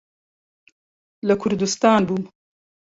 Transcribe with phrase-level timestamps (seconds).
[1.27, 2.23] لە کوردستان بووم.